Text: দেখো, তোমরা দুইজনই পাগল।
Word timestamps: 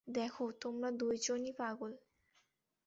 দেখো, 0.07 0.43
তোমরা 0.61 0.89
দুইজনই 0.91 1.53
পাগল। 1.53 1.91